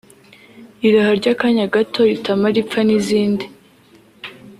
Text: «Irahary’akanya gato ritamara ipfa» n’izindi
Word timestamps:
«Irahary’akanya 0.87 1.65
gato 1.73 1.99
ritamara 2.09 2.57
ipfa» 2.63 2.79
n’izindi 2.87 3.45